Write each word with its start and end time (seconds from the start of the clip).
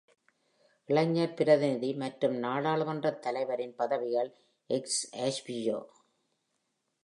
இளைஞர் 0.89 1.33
பிரதிநிதி 1.33 1.93
மற்றும் 1.93 2.35
நாடாளுமன்றத் 2.35 3.21
தலைவரின் 3.21 3.75
பதவிகள் 3.75 4.31
"எக்ஸ் 4.69 5.01
அஃபிஷியோ". 5.19 5.79